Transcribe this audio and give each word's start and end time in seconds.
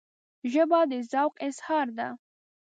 ژبه 0.51 0.79
د 0.89 0.93
ذوق 1.11 1.33
اظهار 1.47 1.87
ده 1.97 2.07